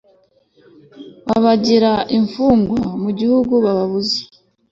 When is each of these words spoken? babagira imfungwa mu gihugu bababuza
babagira 1.27 1.91
imfungwa 2.17 2.79
mu 3.01 3.09
gihugu 3.19 3.53
bababuza 3.65 4.19